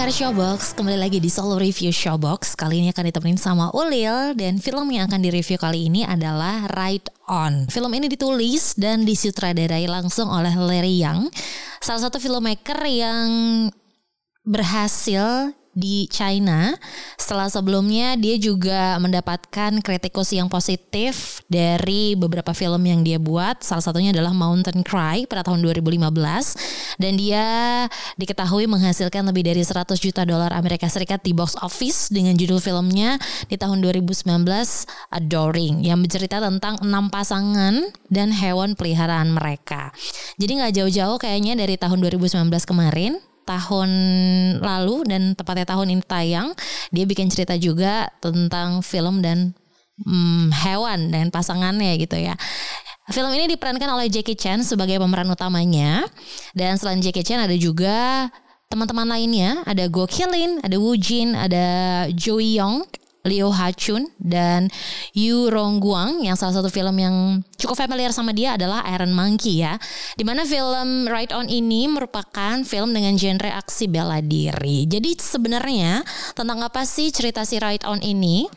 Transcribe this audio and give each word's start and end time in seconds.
Pendengar 0.00 0.32
Showbox, 0.32 0.72
kembali 0.80 0.96
lagi 0.96 1.20
di 1.20 1.28
Solo 1.28 1.60
Review 1.60 1.92
Showbox. 1.92 2.56
Kali 2.56 2.80
ini 2.80 2.88
akan 2.88 3.12
ditemenin 3.12 3.36
sama 3.36 3.68
Ulil 3.76 4.32
dan 4.32 4.56
film 4.56 4.88
yang 4.88 5.04
akan 5.04 5.20
direview 5.20 5.60
kali 5.60 5.92
ini 5.92 6.08
adalah 6.08 6.64
Right 6.72 7.04
On. 7.28 7.68
Film 7.68 7.92
ini 7.92 8.08
ditulis 8.08 8.80
dan 8.80 9.04
disutradarai 9.04 9.84
langsung 9.84 10.32
oleh 10.32 10.56
Larry 10.56 11.04
Young, 11.04 11.28
salah 11.84 12.08
satu 12.08 12.16
filmmaker 12.16 12.80
yang 12.88 13.28
berhasil 14.40 15.52
di 15.80 16.04
China. 16.12 16.76
Setelah 17.16 17.48
sebelumnya 17.48 18.20
dia 18.20 18.36
juga 18.36 19.00
mendapatkan 19.00 19.80
kritikus 19.80 20.36
yang 20.36 20.52
positif 20.52 21.40
dari 21.48 22.12
beberapa 22.12 22.52
film 22.52 22.84
yang 22.84 23.00
dia 23.00 23.16
buat. 23.16 23.64
Salah 23.64 23.80
satunya 23.80 24.12
adalah 24.12 24.36
Mountain 24.36 24.84
Cry 24.84 25.24
pada 25.24 25.40
tahun 25.40 25.64
2015 25.64 27.00
dan 27.00 27.12
dia 27.16 27.44
diketahui 28.20 28.68
menghasilkan 28.68 29.24
lebih 29.24 29.48
dari 29.48 29.64
100 29.64 29.96
juta 29.96 30.28
dolar 30.28 30.52
Amerika 30.52 30.92
Serikat 30.92 31.24
di 31.24 31.32
box 31.32 31.56
office 31.64 32.12
dengan 32.12 32.36
judul 32.36 32.60
filmnya 32.60 33.16
di 33.48 33.56
tahun 33.56 33.80
2019 33.80 34.28
Adoring 35.16 35.80
yang 35.80 36.04
bercerita 36.04 36.44
tentang 36.44 36.76
enam 36.84 37.08
pasangan 37.08 37.88
dan 38.12 38.34
hewan 38.36 38.76
peliharaan 38.76 39.32
mereka. 39.32 39.94
Jadi 40.36 40.52
nggak 40.60 40.72
jauh-jauh 40.76 41.16
kayaknya 41.16 41.56
dari 41.56 41.80
tahun 41.80 42.02
2019 42.04 42.50
kemarin 42.68 43.29
tahun 43.50 43.90
lalu 44.62 45.10
dan 45.10 45.22
tepatnya 45.34 45.66
tahun 45.66 45.98
ini 45.98 46.02
tayang 46.06 46.54
dia 46.94 47.02
bikin 47.02 47.26
cerita 47.26 47.58
juga 47.58 48.06
tentang 48.22 48.78
film 48.86 49.18
dan 49.18 49.58
hmm, 50.06 50.54
hewan 50.54 51.10
dan 51.10 51.34
pasangannya 51.34 51.98
gitu 51.98 52.14
ya. 52.14 52.38
Film 53.10 53.34
ini 53.34 53.50
diperankan 53.50 53.90
oleh 53.90 54.06
Jackie 54.06 54.38
Chan 54.38 54.62
sebagai 54.62 55.02
pemeran 55.02 55.26
utamanya. 55.26 56.06
Dan 56.54 56.78
selain 56.78 57.02
Jackie 57.02 57.26
Chan 57.26 57.42
ada 57.42 57.56
juga 57.58 58.30
teman-teman 58.70 59.02
lainnya. 59.10 59.66
Ada 59.66 59.90
Go 59.90 60.06
Kilin, 60.06 60.62
ada 60.62 60.78
Woo 60.78 60.94
Jin, 60.94 61.34
ada 61.34 62.06
Joey 62.14 62.54
Yong 62.62 62.86
Leo 63.20 63.52
Ha-chun 63.52 64.08
dan 64.16 64.72
Yu 65.12 65.52
Rong-guang 65.52 66.24
yang 66.24 66.40
salah 66.40 66.56
satu 66.56 66.72
film 66.72 66.96
yang 66.96 67.44
cukup 67.60 67.76
familiar 67.76 68.16
sama 68.16 68.32
dia 68.32 68.56
adalah 68.56 68.80
Iron 68.88 69.12
Monkey 69.12 69.60
ya. 69.60 69.76
Di 70.16 70.24
mana 70.24 70.48
film 70.48 71.04
Right 71.04 71.28
On 71.36 71.44
ini 71.44 71.84
merupakan 71.84 72.64
film 72.64 72.96
dengan 72.96 73.20
genre 73.20 73.52
aksi 73.52 73.92
bela 73.92 74.24
diri. 74.24 74.88
Jadi 74.88 75.20
sebenarnya 75.20 76.00
tentang 76.32 76.64
apa 76.64 76.88
sih 76.88 77.12
cerita 77.12 77.44
si 77.44 77.60
Right 77.60 77.84
On 77.84 78.00
ini? 78.00 78.48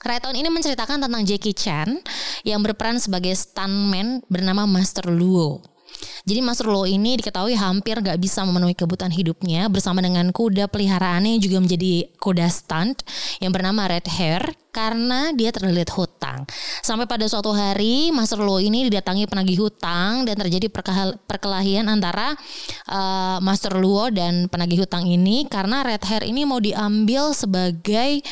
Right 0.00 0.24
On 0.24 0.32
ini 0.32 0.48
menceritakan 0.48 1.04
tentang 1.04 1.26
Jackie 1.26 1.52
Chan 1.52 2.00
yang 2.46 2.64
berperan 2.64 2.96
sebagai 2.96 3.36
stuntman 3.36 4.24
bernama 4.30 4.64
Master 4.64 5.10
Luo. 5.12 5.60
Jadi 6.28 6.40
Mas 6.44 6.60
Rulo 6.60 6.84
ini 6.84 7.16
diketahui 7.16 7.56
hampir 7.56 8.00
gak 8.00 8.20
bisa 8.20 8.44
memenuhi 8.44 8.76
kebutuhan 8.76 9.12
hidupnya 9.12 9.66
bersama 9.72 10.04
dengan 10.04 10.28
kuda 10.30 10.68
peliharaannya 10.68 11.38
yang 11.38 11.42
juga 11.42 11.58
menjadi 11.64 11.92
kuda 12.20 12.46
stunt 12.52 13.02
yang 13.40 13.50
bernama 13.50 13.88
Red 13.88 14.06
Hair 14.08 14.42
karena 14.70 15.34
dia 15.34 15.50
terlilit 15.50 15.90
hutang. 15.90 16.46
Sampai 16.80 17.04
pada 17.10 17.26
suatu 17.26 17.50
hari 17.50 18.14
Mas 18.14 18.30
Rulo 18.30 18.62
ini 18.62 18.86
didatangi 18.86 19.26
penagih 19.26 19.66
hutang 19.66 20.22
dan 20.24 20.38
terjadi 20.38 20.70
perkelahian 21.26 21.90
antara 21.90 22.38
uh, 22.86 23.38
Master 23.42 23.74
Luo 23.76 24.08
dan 24.14 24.46
penagih 24.46 24.86
hutang 24.86 25.10
ini 25.10 25.50
karena 25.50 25.82
Red 25.82 26.06
Hair 26.06 26.22
ini 26.22 26.46
mau 26.46 26.62
diambil 26.62 27.34
sebagai 27.34 28.22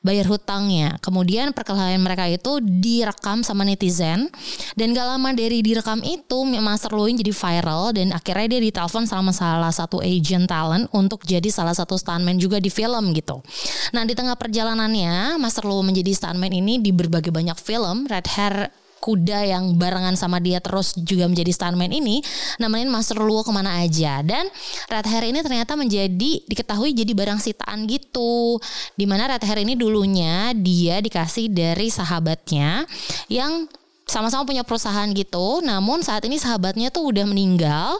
bayar 0.00 0.24
hutangnya. 0.28 0.96
Kemudian 1.04 1.52
perkelahian 1.52 2.00
mereka 2.00 2.24
itu 2.24 2.60
direkam 2.64 3.44
sama 3.44 3.68
netizen 3.68 4.32
dan 4.74 4.96
gak 4.96 5.06
lama 5.06 5.30
dari 5.36 5.60
direkam 5.60 6.00
itu 6.00 6.44
Master 6.56 6.96
Luin 6.96 7.20
jadi 7.20 7.32
viral 7.32 7.92
dan 7.92 8.16
akhirnya 8.16 8.56
dia 8.56 8.60
ditelepon 8.64 9.04
sama 9.04 9.30
salah 9.36 9.72
satu 9.72 10.00
agent 10.00 10.48
talent 10.48 10.88
untuk 10.96 11.22
jadi 11.28 11.46
salah 11.52 11.76
satu 11.76 12.00
stuntman 12.00 12.40
juga 12.40 12.56
di 12.58 12.72
film 12.72 13.12
gitu. 13.12 13.44
Nah 13.92 14.08
di 14.08 14.16
tengah 14.16 14.34
perjalanannya 14.40 15.36
Master 15.36 15.68
Lu 15.68 15.84
menjadi 15.84 16.16
stuntman 16.16 16.50
ini 16.50 16.80
di 16.80 16.90
berbagai 16.96 17.30
banyak 17.30 17.60
film 17.60 18.08
Red 18.08 18.26
Hair 18.26 18.56
kuda 19.00 19.48
yang 19.48 19.74
barengan 19.80 20.14
sama 20.14 20.38
dia 20.38 20.60
terus 20.60 20.92
juga 20.94 21.24
menjadi 21.26 21.50
stuntman 21.50 21.88
ini 21.88 22.20
namanya 22.60 22.86
Master 22.92 23.18
Luo 23.24 23.40
ke 23.40 23.50
mana 23.50 23.80
aja 23.80 24.20
dan 24.20 24.46
Red 24.86 25.06
Hair 25.08 25.24
ini 25.32 25.40
ternyata 25.40 25.72
menjadi 25.74 26.44
diketahui 26.44 26.92
jadi 26.92 27.12
barang 27.16 27.40
sitaan 27.40 27.88
gitu 27.88 28.60
di 28.94 29.08
mana 29.08 29.32
Red 29.32 29.42
Hair 29.42 29.64
ini 29.64 29.74
dulunya 29.74 30.52
dia 30.52 31.00
dikasih 31.00 31.48
dari 31.48 31.88
sahabatnya 31.88 32.84
yang 33.32 33.66
sama-sama 34.04 34.44
punya 34.44 34.62
perusahaan 34.62 35.08
gitu 35.16 35.64
namun 35.64 36.04
saat 36.04 36.22
ini 36.28 36.36
sahabatnya 36.36 36.92
tuh 36.92 37.08
udah 37.08 37.24
meninggal 37.24 37.96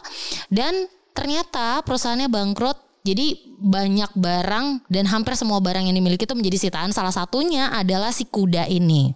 dan 0.53 0.87
ternyata 1.17 1.81
perusahaannya 1.81 2.29
bangkrut 2.29 2.91
jadi 3.01 3.33
banyak 3.57 4.13
barang 4.13 4.85
dan 4.85 5.09
hampir 5.09 5.33
semua 5.33 5.57
barang 5.57 5.89
yang 5.89 5.97
dimiliki 5.97 6.29
itu 6.29 6.37
menjadi 6.37 6.57
sitaan. 6.69 6.93
Salah 6.93 7.13
satunya 7.13 7.73
adalah 7.73 8.13
si 8.13 8.29
kuda 8.29 8.69
ini. 8.69 9.13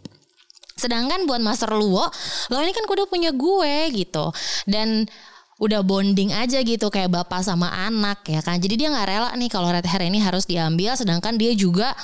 Sedangkan 0.76 1.24
buat 1.24 1.40
Master 1.40 1.72
Luo, 1.72 2.04
lo 2.52 2.56
ini 2.60 2.76
kan 2.76 2.84
kuda 2.84 3.08
punya 3.08 3.32
gue 3.32 3.96
gitu. 3.96 4.32
Dan 4.68 5.08
udah 5.56 5.88
bonding 5.88 6.36
aja 6.36 6.60
gitu 6.60 6.92
kayak 6.92 7.16
bapak 7.16 7.40
sama 7.40 7.72
anak 7.72 8.28
ya 8.28 8.44
kan. 8.44 8.60
Jadi 8.60 8.76
dia 8.76 8.92
nggak 8.92 9.08
rela 9.08 9.32
nih 9.40 9.48
kalau 9.48 9.72
red 9.72 9.88
hair 9.88 10.04
ini 10.04 10.20
harus 10.20 10.44
diambil 10.44 11.00
sedangkan 11.00 11.40
dia 11.40 11.56
juga 11.56 11.96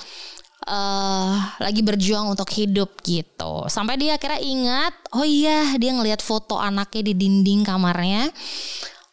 uh, 0.72 1.36
lagi 1.60 1.84
berjuang 1.84 2.32
untuk 2.32 2.48
hidup 2.56 3.04
gitu. 3.04 3.68
Sampai 3.68 4.00
dia 4.00 4.16
akhirnya 4.16 4.40
ingat, 4.40 4.94
oh 5.12 5.28
iya 5.28 5.76
dia 5.76 5.92
ngelihat 5.92 6.24
foto 6.24 6.56
anaknya 6.56 7.12
di 7.12 7.14
dinding 7.20 7.68
kamarnya. 7.68 8.32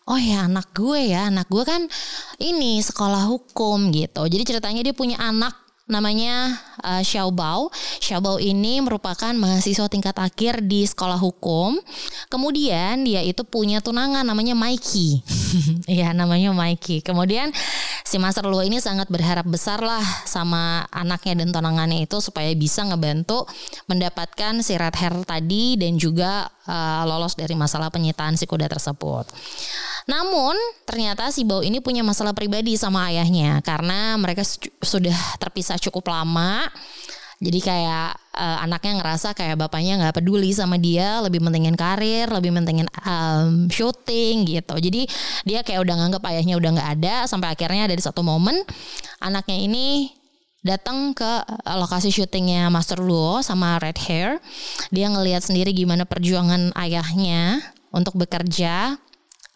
Oh 0.08 0.16
ya 0.16 0.48
anak 0.48 0.72
gue 0.72 1.12
ya, 1.12 1.28
anak 1.28 1.50
gue 1.52 1.64
kan 1.66 1.84
ini 2.40 2.80
sekolah 2.80 3.28
hukum 3.28 3.92
gitu. 3.92 4.24
Jadi 4.24 4.42
ceritanya 4.54 4.80
dia 4.80 4.94
punya 4.96 5.20
anak 5.20 5.52
namanya 5.90 6.56
uh, 6.82 7.02
Xiao 7.02 7.30
Bao. 7.30 7.70
Xiao 7.98 8.20
Bao 8.22 8.36
ini 8.42 8.82
merupakan 8.82 9.32
mahasiswa 9.34 9.86
tingkat 9.86 10.16
akhir 10.18 10.64
di 10.66 10.86
sekolah 10.86 11.18
hukum. 11.18 11.78
Kemudian 12.28 13.06
dia 13.06 13.22
itu 13.22 13.42
punya 13.46 13.82
tunangan 13.82 14.26
namanya 14.26 14.54
Mikey. 14.58 15.20
Iya, 15.88 16.12
namanya 16.12 16.52
Mikey. 16.52 17.00
Kemudian 17.00 17.48
si 18.04 18.20
Master 18.20 18.44
Luo 18.44 18.60
ini 18.60 18.76
sangat 18.84 19.08
berharap 19.08 19.48
besar 19.48 19.80
lah 19.80 20.04
sama 20.28 20.84
anaknya 20.92 21.40
dan 21.40 21.48
tunangannya 21.48 22.04
itu 22.04 22.20
supaya 22.20 22.52
bisa 22.52 22.84
ngebantu 22.84 23.48
mendapatkan 23.88 24.60
si 24.60 24.76
red 24.76 24.92
hair 25.00 25.16
tadi 25.24 25.80
dan 25.80 25.96
juga 25.96 26.44
uh, 26.68 27.02
lolos 27.08 27.32
dari 27.32 27.56
masalah 27.56 27.88
penyitaan 27.88 28.36
si 28.36 28.44
kuda 28.44 28.68
tersebut. 28.68 29.32
Namun 30.08 30.56
ternyata 30.88 31.28
si 31.28 31.44
Bao 31.44 31.60
ini 31.60 31.84
punya 31.84 32.00
masalah 32.00 32.32
pribadi 32.32 32.76
sama 32.80 33.12
ayahnya 33.12 33.60
karena 33.60 34.16
mereka 34.16 34.40
sudah 34.80 35.16
terpisah 35.36 35.76
cukup 35.76 36.08
lama. 36.08 36.67
Jadi 37.38 37.62
kayak 37.62 38.18
uh, 38.34 38.58
anaknya 38.66 38.98
ngerasa 38.98 39.30
kayak 39.30 39.62
bapaknya 39.62 39.94
nggak 39.94 40.18
peduli 40.18 40.50
sama 40.50 40.74
dia, 40.74 41.22
lebih 41.22 41.38
mentingin 41.38 41.78
karir, 41.78 42.26
lebih 42.34 42.50
mentingin 42.50 42.90
um, 43.06 43.70
syuting 43.70 44.42
gitu. 44.42 44.74
Jadi 44.74 45.06
dia 45.46 45.62
kayak 45.62 45.86
udah 45.86 45.94
nganggap 46.02 46.22
ayahnya 46.26 46.58
udah 46.58 46.70
nggak 46.74 46.90
ada 46.98 47.14
sampai 47.30 47.54
akhirnya 47.54 47.86
dari 47.86 48.02
satu 48.02 48.26
momen 48.26 48.58
anaknya 49.22 49.54
ini 49.54 50.10
datang 50.66 51.14
ke 51.14 51.46
lokasi 51.78 52.10
syutingnya 52.10 52.66
Master 52.74 52.98
Luo 52.98 53.38
sama 53.46 53.78
Red 53.78 54.02
Hair. 54.02 54.42
Dia 54.90 55.06
ngelihat 55.06 55.46
sendiri 55.46 55.70
gimana 55.70 56.02
perjuangan 56.10 56.74
ayahnya 56.74 57.62
untuk 57.94 58.18
bekerja 58.18 58.98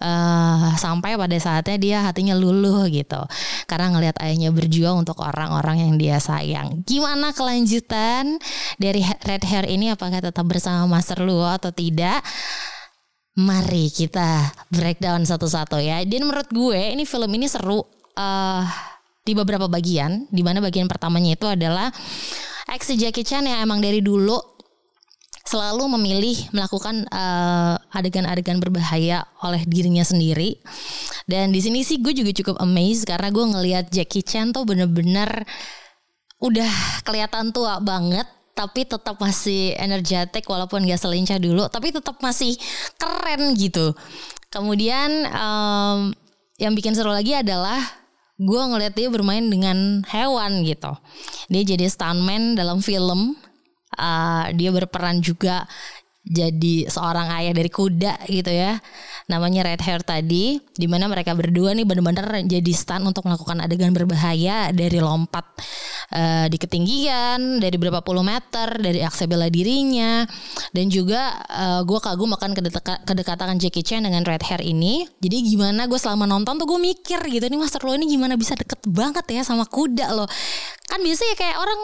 uh, 0.03 0.75
sampai 0.75 1.15
pada 1.15 1.39
saatnya 1.39 1.77
dia 1.79 1.99
hatinya 2.03 2.35
luluh 2.35 2.85
gitu 2.91 3.23
karena 3.71 3.95
ngelihat 3.95 4.17
ayahnya 4.21 4.51
berjuang 4.51 5.07
untuk 5.07 5.23
orang-orang 5.23 5.87
yang 5.87 5.95
dia 5.97 6.19
sayang. 6.19 6.83
Gimana 6.83 7.31
kelanjutan 7.31 8.37
dari 8.77 9.01
Red 9.01 9.47
Hair 9.47 9.71
ini 9.71 9.95
apakah 9.95 10.19
tetap 10.19 10.45
bersama 10.45 10.85
Master 10.91 11.23
Luo 11.23 11.47
atau 11.47 11.71
tidak? 11.71 12.21
Mari 13.33 13.89
kita 13.89 14.53
breakdown 14.69 15.25
satu-satu 15.25 15.81
ya. 15.81 16.05
Dan 16.05 16.29
menurut 16.29 16.53
gue 16.53 16.93
ini 16.93 17.09
film 17.09 17.33
ini 17.33 17.49
seru 17.49 17.81
uh, 18.19 18.63
di 19.25 19.33
beberapa 19.33 19.73
bagian. 19.73 20.29
Di 20.29 20.45
mana 20.45 20.61
bagian 20.61 20.85
pertamanya 20.85 21.33
itu 21.33 21.49
adalah 21.49 21.89
aksi 22.69 23.01
Jackie 23.01 23.25
Chan 23.25 23.49
yang 23.49 23.65
emang 23.65 23.81
dari 23.81 24.05
dulu 24.05 24.37
selalu 25.53 25.85
memilih 26.01 26.49
melakukan 26.57 27.05
uh, 27.13 27.77
adegan-adegan 27.93 28.57
berbahaya 28.57 29.29
oleh 29.45 29.61
dirinya 29.69 30.01
sendiri. 30.01 30.57
Dan 31.29 31.53
di 31.53 31.61
sini 31.61 31.85
sih 31.85 32.01
gue 32.01 32.17
juga 32.17 32.33
cukup 32.33 32.57
amazed 32.65 33.05
karena 33.05 33.29
gue 33.29 33.45
ngelihat 33.53 33.85
Jackie 33.93 34.25
Chan 34.25 34.57
tuh 34.57 34.65
bener-bener 34.65 35.45
udah 36.41 36.73
kelihatan 37.05 37.53
tua 37.53 37.79
banget 37.85 38.25
tapi 38.53 38.85
tetap 38.85 39.17
masih 39.21 39.77
energetik 39.79 40.45
walaupun 40.45 40.85
gak 40.85 41.01
selincah 41.01 41.39
dulu 41.41 41.69
tapi 41.69 41.93
tetap 41.93 42.17
masih 42.25 42.57
keren 42.97 43.53
gitu. 43.53 43.93
Kemudian 44.49 45.29
um, 45.33 46.17
yang 46.57 46.73
bikin 46.73 46.97
seru 46.97 47.13
lagi 47.13 47.37
adalah 47.37 47.81
gue 48.41 48.63
ngeliat 48.73 48.97
dia 48.97 49.13
bermain 49.13 49.45
dengan 49.47 50.01
hewan 50.09 50.65
gitu. 50.65 50.93
Dia 51.53 51.63
jadi 51.63 51.87
stuntman 51.93 52.57
dalam 52.57 52.81
film 52.81 53.37
uh, 53.99 54.49
dia 54.55 54.71
berperan 54.73 55.21
juga 55.21 55.69
jadi 56.23 56.87
seorang 56.87 57.35
ayah 57.35 57.51
dari 57.51 57.67
kuda 57.67 58.31
gitu 58.31 58.55
ya. 58.55 58.79
Namanya 59.27 59.67
Red 59.67 59.83
Hair 59.83 60.07
tadi 60.07 60.55
di 60.55 60.87
mana 60.87 61.11
mereka 61.11 61.35
berdua 61.35 61.75
nih 61.75 61.83
benar-benar 61.83 62.47
jadi 62.47 62.73
stunt 62.75 63.03
untuk 63.03 63.27
melakukan 63.27 63.59
adegan 63.59 63.91
berbahaya 63.91 64.71
dari 64.71 65.03
lompat 65.03 65.43
uh, 66.15 66.47
di 66.47 66.63
ketinggian 66.63 67.59
dari 67.59 67.75
berapa 67.75 68.07
puluh 68.07 68.23
meter 68.23 68.71
dari 68.79 69.03
aksi 69.03 69.27
bela 69.27 69.51
dirinya. 69.51 70.23
Dan 70.71 70.95
juga 70.95 71.43
uh, 71.43 71.83
gue 71.83 71.99
kagum 71.99 72.31
akan 72.39 72.55
kedekatan 73.03 73.59
Jackie 73.59 73.83
Chan 73.83 74.07
dengan 74.07 74.23
Red 74.23 74.47
Hair 74.47 74.63
ini. 74.63 75.03
Jadi 75.19 75.43
gimana 75.43 75.91
gue 75.91 75.99
selama 75.99 76.31
nonton 76.31 76.55
tuh 76.55 76.71
gue 76.71 76.79
mikir 76.79 77.19
gitu 77.19 77.51
nih 77.51 77.59
Master 77.59 77.83
Lo 77.83 77.99
ini 77.99 78.07
gimana 78.07 78.39
bisa 78.39 78.55
deket 78.55 78.79
banget 78.87 79.27
ya 79.27 79.43
sama 79.43 79.67
kuda 79.67 80.15
loh 80.15 80.31
kan 80.87 81.01
biasanya 81.01 81.35
kayak 81.41 81.57
orang 81.57 81.81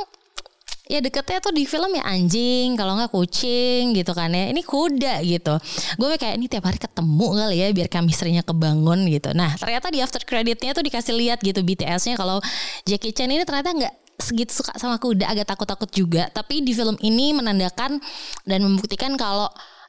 ya 0.89 0.99
deketnya 1.05 1.39
tuh 1.45 1.53
di 1.53 1.69
film 1.69 1.93
ya 1.93 2.03
anjing 2.09 2.75
kalau 2.75 2.97
nggak 2.97 3.13
kucing 3.13 3.93
gitu 3.93 4.17
kan 4.17 4.33
ya. 4.33 4.49
Ini 4.51 4.65
kuda 4.65 5.21
gitu. 5.23 5.55
Gue 6.01 6.17
kayak 6.17 6.41
ini 6.41 6.49
tiap 6.49 6.65
hari 6.65 6.81
ketemu 6.81 7.27
kali 7.37 7.57
ya 7.61 7.69
biar 7.71 7.89
chemistry-nya 7.93 8.43
kebangun 8.43 9.05
gitu. 9.13 9.31
Nah 9.37 9.55
ternyata 9.61 9.93
di 9.93 10.01
after 10.01 10.25
creditnya 10.25 10.73
tuh 10.73 10.83
dikasih 10.83 11.15
lihat 11.15 11.39
gitu 11.45 11.61
BTS-nya 11.61 12.17
kalau 12.17 12.41
Jackie 12.89 13.13
Chan 13.13 13.29
ini 13.29 13.45
ternyata 13.45 13.71
nggak 13.77 13.95
segitu 14.19 14.51
suka 14.51 14.75
sama 14.75 14.99
kuda 14.99 15.31
agak 15.31 15.47
takut-takut 15.47 15.93
juga. 15.95 16.27
Tapi 16.33 16.65
di 16.65 16.75
film 16.75 16.99
ini 17.05 17.37
menandakan 17.37 18.03
dan 18.49 18.59
membuktikan 18.65 19.15
kalau 19.15 19.47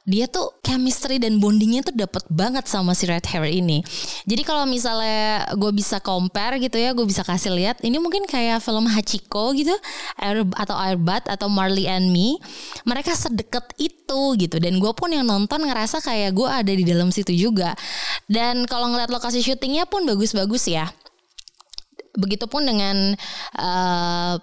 dia 0.08 0.24
tuh 0.24 0.56
chemistry 0.64 1.20
dan 1.20 1.36
bondingnya 1.36 1.84
tuh 1.84 1.92
dapat 1.92 2.24
banget 2.32 2.64
sama 2.64 2.96
si 2.96 3.04
Red 3.04 3.24
Hair 3.28 3.46
ini. 3.52 3.84
Jadi 4.24 4.42
kalau 4.48 4.64
misalnya 4.64 5.44
gue 5.54 5.72
bisa 5.76 6.00
compare 6.00 6.56
gitu 6.56 6.80
ya, 6.80 6.96
gue 6.96 7.04
bisa 7.04 7.20
kasih 7.20 7.52
lihat 7.52 7.84
ini 7.84 8.00
mungkin 8.00 8.24
kayak 8.24 8.64
film 8.64 8.88
Hachiko 8.88 9.52
gitu, 9.52 9.76
Air, 10.16 10.48
atau 10.56 10.76
Airbat 10.80 11.28
atau 11.28 11.52
Marley 11.52 11.84
and 11.84 12.08
Me. 12.08 12.40
Mereka 12.88 13.12
sedekat 13.12 13.76
itu 13.76 14.34
gitu 14.40 14.56
dan 14.56 14.80
gue 14.80 14.92
pun 14.96 15.12
yang 15.12 15.28
nonton 15.28 15.62
ngerasa 15.68 16.00
kayak 16.00 16.32
gue 16.32 16.48
ada 16.48 16.72
di 16.72 16.82
dalam 16.82 17.12
situ 17.12 17.36
juga. 17.36 17.76
Dan 18.24 18.64
kalau 18.64 18.88
ngeliat 18.88 19.12
lokasi 19.12 19.44
syutingnya 19.44 19.84
pun 19.84 20.08
bagus-bagus 20.08 20.64
ya. 20.64 20.88
Begitupun 22.16 22.66
dengan 22.66 23.14
uh, 23.54 24.34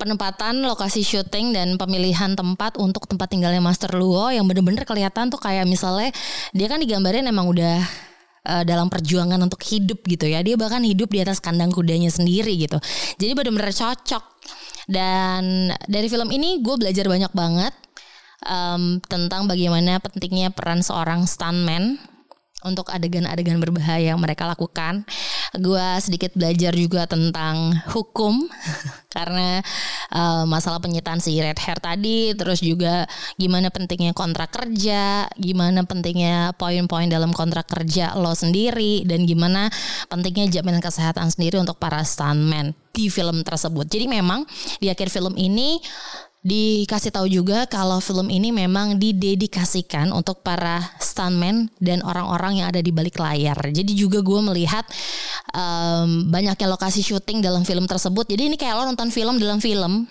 penempatan 0.00 0.64
lokasi 0.64 1.04
syuting 1.04 1.52
dan 1.52 1.76
pemilihan 1.76 2.32
tempat 2.32 2.80
untuk 2.80 3.04
tempat 3.04 3.28
tinggalnya 3.28 3.60
Master 3.60 3.92
Luo 3.92 4.32
yang 4.32 4.48
bener-bener 4.48 4.88
kelihatan 4.88 5.28
tuh 5.28 5.36
kayak 5.36 5.68
misalnya 5.68 6.08
dia 6.56 6.72
kan 6.72 6.80
digambarin 6.80 7.28
emang 7.28 7.52
udah 7.52 7.84
uh, 8.48 8.64
dalam 8.64 8.88
perjuangan 8.88 9.36
untuk 9.36 9.60
hidup 9.60 10.00
gitu 10.08 10.24
ya. 10.24 10.40
Dia 10.40 10.56
bahkan 10.56 10.80
hidup 10.80 11.12
di 11.12 11.20
atas 11.20 11.44
kandang 11.44 11.68
kudanya 11.68 12.08
sendiri 12.08 12.56
gitu. 12.56 12.80
Jadi 13.20 13.32
bener-bener 13.36 13.76
cocok. 13.76 14.24
Dan 14.88 15.70
dari 15.86 16.08
film 16.08 16.32
ini 16.32 16.64
gue 16.64 16.74
belajar 16.74 17.06
banyak 17.06 17.30
banget 17.36 17.74
um, 18.48 18.98
tentang 19.04 19.46
bagaimana 19.46 20.00
pentingnya 20.00 20.50
peran 20.50 20.80
seorang 20.82 21.28
stuntman 21.28 22.00
untuk 22.64 22.92
adegan-adegan 22.92 23.56
berbahaya 23.60 24.12
yang 24.12 24.20
mereka 24.20 24.44
lakukan 24.44 25.08
gue 25.58 25.88
sedikit 25.98 26.30
belajar 26.38 26.70
juga 26.78 27.10
tentang 27.10 27.74
hukum 27.90 28.46
karena 29.14 29.58
uh, 30.14 30.46
masalah 30.46 30.78
penyitaan 30.78 31.18
si 31.18 31.34
red 31.42 31.58
hair 31.58 31.78
tadi 31.82 32.30
terus 32.38 32.62
juga 32.62 33.10
gimana 33.34 33.74
pentingnya 33.74 34.14
kontrak 34.14 34.54
kerja 34.54 35.26
gimana 35.34 35.82
pentingnya 35.82 36.54
poin-poin 36.54 37.10
dalam 37.10 37.34
kontrak 37.34 37.66
kerja 37.66 38.14
lo 38.14 38.30
sendiri 38.30 39.02
dan 39.02 39.26
gimana 39.26 39.66
pentingnya 40.06 40.62
jaminan 40.62 40.78
kesehatan 40.78 41.26
sendiri 41.34 41.58
untuk 41.58 41.82
para 41.82 42.06
stuntman 42.06 42.70
di 42.90 43.06
film 43.06 43.46
tersebut. 43.46 43.86
Jadi 43.86 44.10
memang 44.10 44.42
di 44.82 44.90
akhir 44.90 45.08
film 45.14 45.38
ini 45.38 45.78
dikasih 46.40 47.12
tahu 47.12 47.28
juga 47.28 47.68
kalau 47.68 48.00
film 48.00 48.32
ini 48.32 48.48
memang 48.48 48.96
didedikasikan 48.96 50.08
untuk 50.08 50.40
para 50.40 50.80
stuntman 50.96 51.68
dan 51.76 52.00
orang-orang 52.00 52.64
yang 52.64 52.66
ada 52.72 52.80
di 52.80 52.88
balik 52.88 53.20
layar. 53.20 53.60
Jadi 53.60 53.92
juga 53.92 54.24
gue 54.24 54.40
melihat 54.40 54.88
um, 55.52 56.32
banyaknya 56.32 56.64
lokasi 56.64 57.04
syuting 57.04 57.44
dalam 57.44 57.68
film 57.68 57.84
tersebut. 57.84 58.24
Jadi 58.24 58.48
ini 58.48 58.56
kayak 58.56 58.72
lo 58.72 58.88
nonton 58.88 59.12
film 59.12 59.36
dalam 59.36 59.60
film 59.60 60.08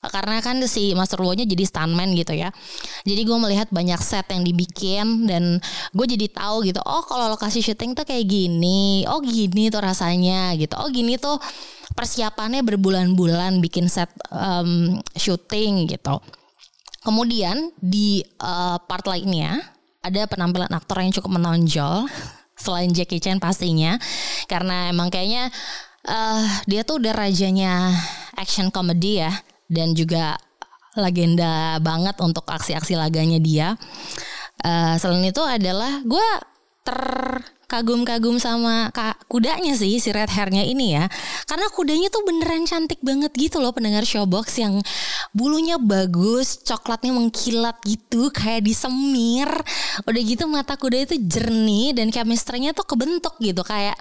karena 0.00 0.40
kan 0.40 0.56
si 0.64 0.96
Master 0.96 1.20
Luo-nya 1.20 1.44
jadi 1.44 1.60
stuntman 1.68 2.16
gitu 2.16 2.32
ya. 2.32 2.48
Jadi 3.04 3.20
gue 3.20 3.36
melihat 3.36 3.68
banyak 3.68 4.00
set 4.00 4.32
yang 4.32 4.40
dibikin 4.40 5.28
dan 5.28 5.60
gue 5.92 6.06
jadi 6.08 6.24
tahu 6.32 6.64
gitu. 6.64 6.80
Oh 6.88 7.04
kalau 7.04 7.28
lokasi 7.28 7.60
syuting 7.60 7.92
tuh 7.92 8.08
kayak 8.08 8.24
gini. 8.24 9.04
Oh 9.04 9.20
gini 9.20 9.68
tuh 9.68 9.84
rasanya 9.84 10.56
gitu. 10.56 10.72
Oh 10.80 10.88
gini 10.88 11.20
tuh 11.20 11.36
persiapannya 11.92 12.64
berbulan-bulan 12.64 13.60
bikin 13.60 13.92
set 13.92 14.08
um, 14.32 14.96
syuting 15.12 15.84
gitu. 15.92 16.16
Kemudian 17.04 17.68
di 17.76 18.24
uh, 18.40 18.80
part 18.80 19.04
lainnya 19.04 19.60
ada 20.00 20.24
penampilan 20.24 20.72
aktor 20.72 21.04
yang 21.04 21.12
cukup 21.12 21.36
menonjol 21.36 22.08
selain 22.62 22.88
Jackie 22.96 23.20
Chan 23.20 23.36
pastinya 23.36 24.00
karena 24.48 24.88
emang 24.88 25.12
kayaknya 25.12 25.52
uh, 26.08 26.44
dia 26.64 26.88
tuh 26.88 27.00
udah 27.00 27.12
rajanya 27.12 27.92
action 28.36 28.72
comedy 28.72 29.20
ya 29.20 29.32
dan 29.70 29.94
juga 29.94 30.34
legenda 30.98 31.78
banget 31.78 32.18
untuk 32.18 32.42
aksi-aksi 32.50 32.98
laganya 32.98 33.38
dia. 33.38 33.68
Uh, 34.60 34.98
selain 35.00 35.24
itu 35.24 35.40
adalah 35.40 36.02
gue 36.04 36.28
terkagum-kagum 36.84 38.42
sama 38.42 38.90
kudanya 39.30 39.72
sih 39.78 40.02
si 40.02 40.10
red 40.10 40.28
hairnya 40.28 40.66
ini 40.66 40.98
ya. 40.98 41.06
Karena 41.46 41.70
kudanya 41.70 42.10
tuh 42.10 42.26
beneran 42.26 42.66
cantik 42.66 42.98
banget 43.00 43.30
gitu 43.38 43.62
loh 43.62 43.70
pendengar 43.70 44.02
showbox 44.02 44.58
yang 44.58 44.82
bulunya 45.30 45.78
bagus 45.78 46.60
coklatnya 46.66 47.14
mengkilat 47.14 47.78
gitu 47.86 48.34
kayak 48.34 48.66
disemir. 48.66 49.48
Udah 50.04 50.22
gitu 50.26 50.44
mata 50.50 50.74
kuda 50.74 51.06
itu 51.06 51.16
jernih 51.22 51.94
dan 51.94 52.10
chemistry-nya 52.10 52.74
tuh 52.74 52.84
kebentuk 52.84 53.38
gitu 53.38 53.62
kayak 53.62 53.94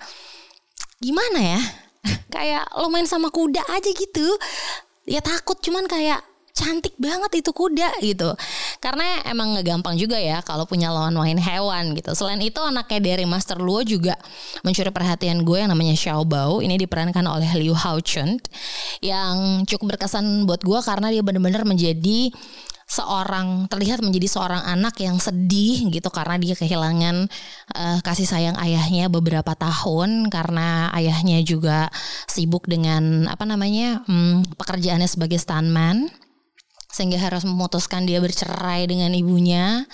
gimana 1.00 1.39
ya? 1.57 1.62
Kayak 2.31 2.63
lo 2.80 2.88
main 2.88 3.04
sama 3.04 3.27
kuda 3.27 3.60
aja 3.60 3.92
gitu 3.92 4.27
ya 5.09 5.25
takut 5.25 5.57
cuman 5.57 5.89
kayak 5.89 6.21
cantik 6.59 6.91
banget 7.00 7.39
itu 7.39 7.56
kuda 7.56 8.03
gitu. 8.03 8.35
Karena 8.83 9.23
emang 9.23 9.56
gampang 9.63 9.95
juga 9.95 10.19
ya 10.19 10.44
kalau 10.44 10.67
punya 10.67 10.91
lawan 10.91 11.15
main 11.15 11.39
hewan 11.39 11.95
gitu. 11.95 12.11
Selain 12.11 12.39
itu 12.44 12.59
anaknya 12.59 13.00
dari 13.15 13.23
Master 13.23 13.63
Luo 13.63 13.79
juga 13.85 14.19
mencuri 14.67 14.92
perhatian 14.92 15.47
gue 15.47 15.57
yang 15.63 15.71
namanya 15.71 15.95
Xiao 15.95 16.28
Bao. 16.28 16.59
Ini 16.59 16.75
diperankan 16.75 17.23
oleh 17.23 17.47
Liu 17.56 17.71
Hao 17.71 18.04
Chun 18.04 18.44
yang 18.99 19.63
cukup 19.63 19.95
berkesan 19.95 20.44
buat 20.44 20.59
gue 20.59 20.80
karena 20.83 21.07
dia 21.07 21.23
benar-benar 21.23 21.63
menjadi 21.63 22.33
seorang 22.90 23.69
terlihat 23.69 24.02
menjadi 24.02 24.26
seorang 24.26 24.66
anak 24.66 24.98
yang 24.98 25.22
sedih 25.22 25.86
gitu 25.94 26.10
karena 26.10 26.42
dia 26.42 26.58
kehilangan 26.58 27.30
uh, 27.78 28.00
kasih 28.02 28.26
sayang 28.26 28.58
ayahnya 28.58 29.14
beberapa 29.14 29.54
tahun 29.54 30.34
karena 30.34 30.90
ayahnya 30.98 31.46
juga 31.46 31.94
sibuk 32.26 32.66
dengan 32.66 33.30
apa 33.30 33.46
namanya 33.46 34.02
um, 34.10 34.42
pekerjaannya 34.58 35.06
sebagai 35.06 35.38
stuntman. 35.38 36.10
Sehingga 36.90 37.22
harus 37.22 37.46
memutuskan 37.46 38.10
dia 38.10 38.18
bercerai 38.18 38.90
dengan 38.90 39.14
ibunya. 39.14 39.86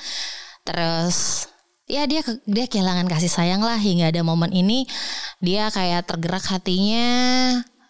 Terus 0.63 1.51
ya 1.91 2.07
dia 2.07 2.23
dia 2.47 2.65
kehilangan 2.71 3.11
kasih 3.11 3.27
sayang 3.27 3.59
lah 3.59 3.75
hingga 3.75 4.09
ada 4.09 4.23
momen 4.23 4.55
ini 4.55 4.87
dia 5.43 5.67
kayak 5.69 6.07
tergerak 6.07 6.47
hatinya 6.47 7.11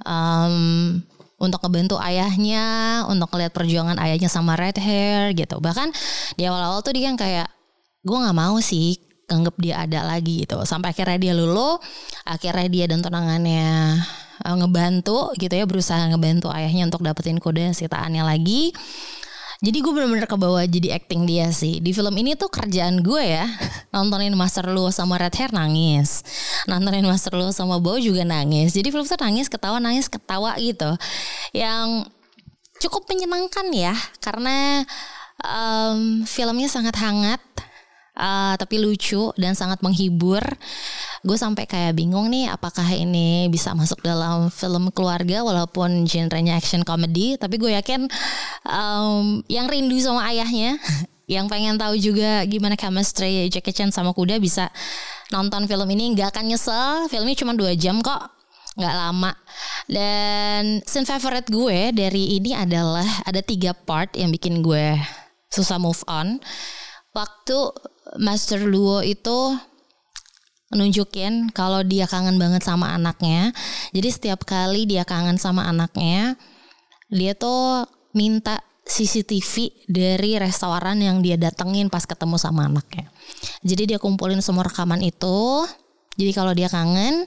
um, 0.03 0.99
untuk 1.35 1.59
ngebantu 1.67 1.99
ayahnya, 1.99 3.03
untuk 3.11 3.27
ngeliat 3.35 3.51
perjuangan 3.51 3.99
ayahnya 3.99 4.31
sama 4.31 4.55
red 4.55 4.79
hair 4.79 5.35
gitu. 5.35 5.59
Bahkan 5.59 5.91
di 6.39 6.43
awal-awal 6.47 6.79
tuh 6.79 6.95
dia 6.95 7.11
yang 7.11 7.19
kayak 7.19 7.51
gue 8.05 8.17
nggak 8.17 8.37
mau 8.37 8.55
sih 8.63 8.95
anggap 9.27 9.55
dia 9.57 9.83
ada 9.83 10.05
lagi 10.05 10.45
gitu. 10.45 10.61
Sampai 10.63 10.93
akhirnya 10.93 11.17
dia 11.19 11.33
lulu, 11.35 11.81
akhirnya 12.23 12.67
dia 12.71 12.85
dan 12.87 13.03
tunangannya 13.03 13.99
uh, 14.43 14.55
ngebantu 14.59 15.31
gitu 15.39 15.53
ya 15.53 15.65
berusaha 15.67 16.07
ngebantu 16.11 16.51
ayahnya 16.51 16.87
untuk 16.87 17.03
dapetin 17.05 17.39
kode 17.39 17.71
sitaannya 17.71 18.23
lagi 18.25 18.75
jadi 19.63 19.77
gue 19.79 19.91
bener-bener 19.95 20.27
kebawa 20.27 20.67
jadi 20.67 20.99
acting 20.99 21.23
dia 21.23 21.47
sih. 21.55 21.79
Di 21.79 21.95
film 21.95 22.11
ini 22.19 22.35
tuh 22.35 22.51
kerjaan 22.51 22.99
gue 22.99 23.23
ya 23.23 23.47
nontonin 23.95 24.35
Master 24.35 24.67
Lu 24.67 24.91
sama 24.91 25.15
Red 25.15 25.35
Hair 25.35 25.55
nangis, 25.55 26.23
nontonin 26.67 27.07
Master 27.07 27.35
Lu 27.35 27.47
sama 27.55 27.79
Bow 27.79 27.95
juga 27.95 28.27
nangis. 28.27 28.75
Jadi 28.75 28.91
film 28.91 29.07
tuh 29.07 29.19
nangis, 29.19 29.47
ketawa, 29.47 29.79
nangis, 29.79 30.11
ketawa 30.11 30.59
gitu. 30.59 30.91
Yang 31.55 32.11
cukup 32.83 33.07
menyenangkan 33.07 33.71
ya 33.71 33.95
karena 34.19 34.83
um, 35.39 36.27
filmnya 36.27 36.67
sangat 36.67 36.95
hangat. 36.99 37.41
Uh, 38.15 38.55
tapi 38.55 38.79
lucu 38.79 39.35
dan 39.35 39.59
sangat 39.59 39.83
menghibur 39.83 40.39
gue 41.25 41.37
sampai 41.37 41.65
kayak 41.65 41.97
bingung 41.97 42.29
nih 42.29 42.53
apakah 42.53 42.85
ini 42.93 43.49
bisa 43.49 43.73
masuk 43.73 43.97
dalam 44.05 44.53
film 44.53 44.93
keluarga 44.93 45.41
walaupun 45.41 46.05
genrenya 46.05 46.53
action 46.53 46.85
comedy 46.85 47.33
tapi 47.33 47.57
gue 47.57 47.73
yakin 47.73 48.05
um, 48.61 49.41
yang 49.49 49.65
rindu 49.65 49.97
sama 49.97 50.29
ayahnya 50.29 50.77
yang 51.25 51.49
pengen 51.49 51.81
tahu 51.81 51.97
juga 51.97 52.45
gimana 52.45 52.77
chemistry 52.77 53.49
Jackie 53.49 53.73
Chan 53.73 53.89
sama 53.89 54.13
kuda 54.13 54.37
bisa 54.37 54.69
nonton 55.33 55.65
film 55.65 55.89
ini 55.89 56.13
nggak 56.13 56.37
akan 56.37 56.45
nyesel. 56.53 57.09
Filmnya 57.09 57.35
cuma 57.37 57.57
dua 57.57 57.73
jam 57.73 57.97
kok 58.05 58.29
nggak 58.77 58.95
lama. 58.95 59.33
Dan 59.89 60.85
scene 60.85 61.07
favorite 61.07 61.49
gue 61.49 61.93
dari 61.95 62.37
ini 62.37 62.53
adalah 62.53 63.05
ada 63.25 63.41
tiga 63.41 63.73
part 63.73 64.13
yang 64.13 64.29
bikin 64.29 64.61
gue 64.61 64.97
susah 65.49 65.81
move 65.81 66.01
on. 66.05 66.37
Waktu 67.15 67.57
Master 68.21 68.61
Luo 68.61 69.01
itu 69.01 69.55
nunjukin 70.73 71.53
kalau 71.53 71.85
dia 71.85 72.09
kangen 72.09 72.41
banget 72.41 72.65
sama 72.65 72.93
anaknya 72.95 73.53
jadi 73.93 74.09
setiap 74.09 74.47
kali 74.49 74.89
dia 74.89 75.05
kangen 75.05 75.37
sama 75.37 75.69
anaknya 75.69 76.39
dia 77.13 77.37
tuh 77.37 77.85
minta 78.17 78.63
CCTV 78.85 79.85
dari 79.89 80.37
restoran 80.37 81.01
yang 81.01 81.25
dia 81.25 81.41
datengin 81.41 81.89
pas 81.89 82.05
ketemu 82.05 82.37
sama 82.37 82.69
anaknya. 82.69 83.09
Jadi 83.65 83.93
dia 83.93 83.97
kumpulin 83.97 84.45
semua 84.45 84.69
rekaman 84.69 85.01
itu. 85.01 85.65
Jadi 86.15 86.31
kalau 86.31 86.53
dia 86.53 86.69
kangen, 86.69 87.25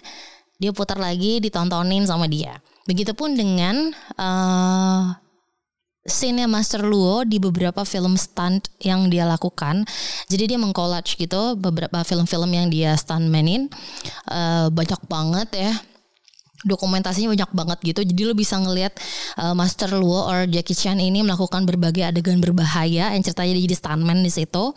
dia 0.63 0.71
putar 0.71 1.03
lagi 1.03 1.43
ditontonin 1.43 2.07
sama 2.07 2.31
dia. 2.31 2.63
Begitupun 2.87 3.35
dengan 3.35 3.91
uh, 4.17 5.19
scene 6.09 6.49
Master 6.49 6.83
Luo 6.83 7.23
di 7.23 7.37
beberapa 7.39 7.85
film 7.85 8.17
stunt 8.17 8.73
yang 8.81 9.07
dia 9.13 9.29
lakukan. 9.29 9.85
Jadi 10.27 10.57
dia 10.57 10.59
mengcollage 10.59 11.15
gitu 11.21 11.55
beberapa 11.55 12.03
film-film 12.03 12.51
yang 12.51 12.67
dia 12.73 12.97
stuntmanin. 12.97 13.69
Uh, 14.27 14.73
banyak 14.73 14.99
banget 15.07 15.49
ya. 15.55 15.73
Dokumentasinya 16.67 17.31
banyak 17.31 17.51
banget 17.55 17.79
gitu. 17.95 18.01
Jadi 18.03 18.21
lo 18.27 18.35
bisa 18.35 18.59
ngelihat 18.59 18.97
uh, 19.39 19.55
Master 19.55 19.95
Luo 19.95 20.27
or 20.27 20.49
Jackie 20.51 20.75
Chan 20.75 20.99
ini 20.99 21.23
melakukan 21.23 21.63
berbagai 21.63 22.11
adegan 22.11 22.43
berbahaya 22.43 23.15
yang 23.15 23.23
ceritanya 23.23 23.55
dia 23.55 23.65
jadi 23.71 23.77
stuntman 23.79 24.25
di 24.25 24.33
situ. 24.33 24.75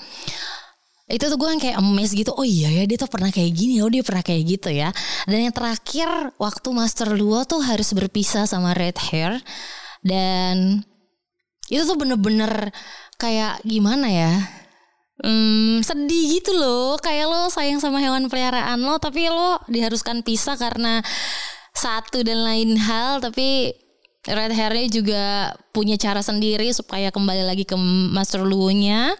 Itu 1.11 1.27
tuh 1.27 1.35
gue 1.35 1.49
yang 1.51 1.59
kayak 1.59 1.81
amazed 1.81 2.15
gitu. 2.15 2.31
Oh 2.37 2.45
iya 2.45 2.71
ya 2.71 2.83
dia 2.87 2.95
tuh 2.95 3.09
pernah 3.11 3.33
kayak 3.33 3.51
gini 3.51 3.83
oh 3.83 3.89
dia 3.91 3.99
pernah 4.05 4.23
kayak 4.23 4.43
gitu 4.45 4.69
ya. 4.71 4.93
Dan 5.27 5.49
yang 5.49 5.55
terakhir 5.55 6.07
waktu 6.37 6.69
Master 6.71 7.11
Luo 7.17 7.43
tuh 7.43 7.59
harus 7.65 7.91
berpisah 7.91 8.45
sama 8.45 8.71
Red 8.77 8.95
Hair. 9.11 9.41
Dan 10.01 10.85
itu 11.71 11.87
tuh 11.87 11.95
bener-bener 11.95 12.75
kayak 13.15 13.63
gimana 13.63 14.11
ya? 14.11 14.33
Hmm, 15.23 15.79
sedih 15.79 16.41
gitu 16.41 16.51
loh. 16.51 16.99
Kayak 16.99 17.31
lo 17.31 17.47
sayang 17.47 17.79
sama 17.79 18.03
hewan 18.03 18.27
peliharaan 18.27 18.83
lo 18.83 18.99
tapi 18.99 19.31
lo 19.31 19.63
diharuskan 19.71 20.21
pisah 20.21 20.59
karena 20.59 20.99
satu 21.71 22.19
dan 22.27 22.43
lain 22.43 22.75
hal 22.75 23.23
tapi 23.23 23.71
Red 24.21 24.53
Hairnya 24.53 24.85
juga 24.91 25.23
punya 25.73 25.97
cara 25.97 26.21
sendiri 26.21 26.69
supaya 26.75 27.09
kembali 27.09 27.41
lagi 27.41 27.65
ke 27.65 27.73
Master 28.13 28.45
Luo-nya 28.45 29.17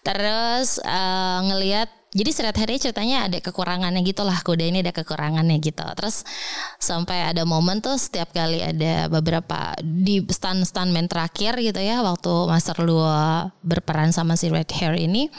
Terus 0.00 0.80
uh, 0.80 1.38
ngelihat 1.44 1.88
jadi 2.10 2.50
Red 2.50 2.58
Hair 2.58 2.90
ceritanya 2.90 3.30
ada 3.30 3.38
kekurangannya 3.38 4.02
gitu 4.02 4.26
lah 4.26 4.42
kuda 4.42 4.66
ini 4.66 4.82
ada 4.82 4.90
kekurangannya 4.90 5.62
gitu. 5.62 5.86
Terus 5.94 6.26
sampai 6.82 7.30
ada 7.30 7.46
momen 7.46 7.78
tuh 7.78 7.94
setiap 7.94 8.34
kali 8.34 8.58
ada 8.58 9.06
beberapa 9.06 9.78
di 9.78 10.18
stand 10.26 10.66
stand 10.66 10.90
main 10.90 11.06
terakhir 11.06 11.54
gitu 11.62 11.78
ya 11.78 12.02
waktu 12.02 12.50
Master 12.50 12.82
Luo 12.82 13.46
berperan 13.62 14.10
sama 14.10 14.34
si 14.34 14.50
Red 14.50 14.74
Hair 14.74 14.98
ini 14.98 15.30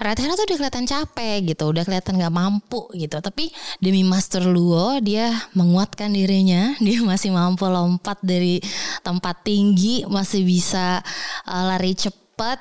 Red 0.00 0.16
Hair 0.24 0.40
tuh 0.40 0.48
udah 0.48 0.56
kelihatan 0.56 0.88
capek 0.88 1.52
gitu 1.52 1.68
udah 1.68 1.84
kelihatan 1.84 2.16
nggak 2.16 2.32
mampu 2.32 2.88
gitu. 2.96 3.20
Tapi 3.20 3.52
demi 3.76 4.00
Master 4.00 4.40
Luo 4.48 4.96
dia 5.04 5.28
menguatkan 5.52 6.16
dirinya 6.16 6.72
dia 6.84 7.04
masih 7.04 7.28
mampu 7.28 7.68
lompat 7.68 8.16
dari 8.24 8.56
tempat 9.04 9.44
tinggi 9.44 10.08
masih 10.08 10.48
bisa 10.48 11.04
uh, 11.44 11.64
lari 11.68 11.92
cepat 11.92 12.20
cepat 12.40 12.56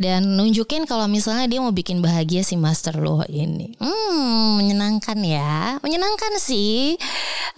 dan 0.00 0.24
nunjukin 0.24 0.88
kalau 0.88 1.04
misalnya 1.04 1.44
dia 1.44 1.60
mau 1.60 1.68
bikin 1.68 2.00
bahagia 2.00 2.40
si 2.40 2.56
Master 2.56 2.96
Lo 2.96 3.20
ini. 3.28 3.76
Hmm, 3.76 4.56
menyenangkan 4.56 5.20
ya, 5.20 5.76
menyenangkan 5.84 6.40
sih. 6.40 6.96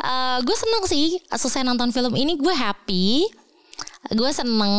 Uh, 0.03 0.43
gue 0.43 0.57
seneng 0.59 0.83
sih 0.91 1.23
selesai 1.31 1.63
nonton 1.63 1.95
film 1.95 2.19
ini 2.19 2.35
gue 2.35 2.51
happy, 2.51 3.23
gue 4.11 4.31
seneng. 4.35 4.75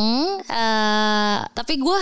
Uh, 0.52 1.48
tapi 1.56 1.80
gue 1.80 2.00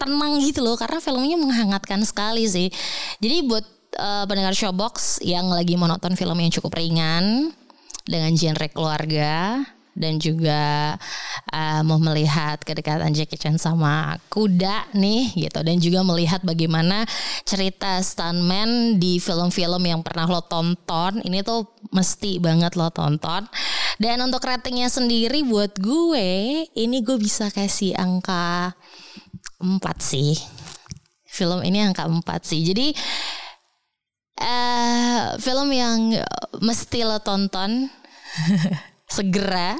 tenang 0.00 0.40
gitu 0.40 0.64
loh 0.64 0.80
karena 0.80 1.04
filmnya 1.04 1.36
menghangatkan 1.36 2.00
sekali 2.08 2.48
sih. 2.48 2.72
Jadi 3.20 3.44
buat 3.44 3.68
uh, 4.00 4.24
pendengar 4.24 4.56
Showbox 4.56 5.20
yang 5.20 5.52
lagi 5.52 5.76
mau 5.76 5.84
nonton 5.84 6.16
film 6.16 6.40
yang 6.40 6.48
cukup 6.48 6.80
ringan 6.80 7.52
dengan 8.08 8.32
genre 8.32 8.72
keluarga 8.72 9.60
dan 9.94 10.18
juga 10.18 10.94
uh, 11.54 11.80
mau 11.86 12.02
melihat 12.02 12.58
kedekatan 12.60 13.14
Jackie 13.14 13.38
Chan 13.38 13.56
sama 13.56 14.18
kuda 14.26 14.90
nih 14.92 15.30
gitu. 15.38 15.62
Dan 15.62 15.78
juga 15.78 16.02
melihat 16.02 16.42
bagaimana 16.42 17.06
cerita 17.46 18.02
stuntman 18.02 18.98
di 18.98 19.22
film-film 19.22 19.82
yang 19.86 20.02
pernah 20.02 20.26
lo 20.26 20.42
tonton. 20.44 21.22
Ini 21.22 21.46
tuh 21.46 21.70
mesti 21.94 22.42
banget 22.42 22.74
lo 22.74 22.90
tonton. 22.90 23.46
Dan 24.02 24.18
untuk 24.26 24.42
ratingnya 24.42 24.90
sendiri 24.90 25.46
buat 25.46 25.78
gue 25.78 26.66
ini 26.74 26.98
gue 27.06 27.16
bisa 27.16 27.48
kasih 27.54 27.94
angka 27.94 28.74
4 29.62 29.78
sih. 30.02 30.34
Film 31.30 31.62
ini 31.62 31.86
angka 31.86 32.10
4 32.10 32.22
sih. 32.42 32.66
Jadi 32.66 32.90
uh, 34.42 35.38
film 35.38 35.70
yang 35.70 36.18
mesti 36.58 37.06
lo 37.06 37.22
tonton 37.22 37.86
segera 39.14 39.78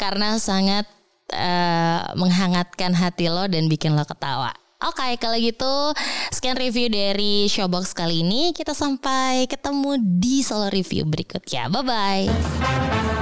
karena 0.00 0.40
sangat 0.40 0.88
uh, 1.36 2.16
menghangatkan 2.16 2.96
hati 2.96 3.28
lo 3.28 3.44
dan 3.44 3.68
bikin 3.68 3.92
lo 3.92 4.08
ketawa. 4.08 4.56
Oke, 4.82 4.98
okay, 4.98 5.12
kalau 5.14 5.38
gitu 5.38 5.94
sekian 6.34 6.58
review 6.58 6.90
dari 6.90 7.46
Showbox 7.46 7.94
kali 7.94 8.26
ini. 8.26 8.50
Kita 8.50 8.74
sampai 8.74 9.46
ketemu 9.46 9.94
di 10.18 10.42
solo 10.42 10.66
review 10.74 11.06
berikutnya. 11.06 11.70
Bye 11.70 11.84
bye. 11.86 13.21